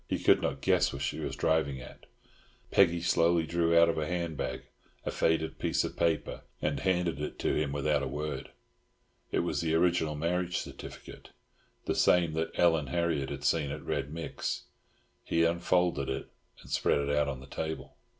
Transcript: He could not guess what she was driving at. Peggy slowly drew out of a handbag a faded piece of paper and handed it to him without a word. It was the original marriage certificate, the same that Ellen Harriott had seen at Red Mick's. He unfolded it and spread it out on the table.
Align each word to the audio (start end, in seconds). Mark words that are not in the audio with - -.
He 0.09 0.17
could 0.17 0.41
not 0.41 0.61
guess 0.61 0.91
what 0.91 1.03
she 1.03 1.19
was 1.19 1.35
driving 1.35 1.79
at. 1.79 2.07
Peggy 2.71 3.01
slowly 3.01 3.45
drew 3.45 3.77
out 3.77 3.87
of 3.87 3.99
a 3.99 4.07
handbag 4.07 4.63
a 5.05 5.11
faded 5.11 5.59
piece 5.59 5.83
of 5.83 5.95
paper 5.95 6.41
and 6.59 6.79
handed 6.79 7.21
it 7.21 7.37
to 7.37 7.53
him 7.55 7.71
without 7.71 8.01
a 8.01 8.07
word. 8.07 8.49
It 9.31 9.41
was 9.41 9.61
the 9.61 9.75
original 9.75 10.15
marriage 10.15 10.57
certificate, 10.57 11.29
the 11.85 11.93
same 11.93 12.33
that 12.33 12.49
Ellen 12.57 12.87
Harriott 12.87 13.29
had 13.29 13.43
seen 13.43 13.69
at 13.69 13.85
Red 13.85 14.11
Mick's. 14.11 14.63
He 15.23 15.43
unfolded 15.43 16.09
it 16.09 16.31
and 16.63 16.71
spread 16.71 16.97
it 16.99 17.15
out 17.15 17.27
on 17.27 17.39
the 17.39 17.45
table. 17.45 17.95